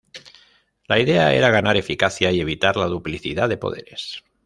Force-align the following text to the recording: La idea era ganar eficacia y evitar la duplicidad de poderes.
La 0.87 0.97
idea 0.99 1.31
era 1.35 1.51
ganar 1.51 1.77
eficacia 1.77 2.31
y 2.31 2.39
evitar 2.41 2.75
la 2.75 2.87
duplicidad 2.87 3.47
de 3.49 3.57
poderes. 3.57 4.23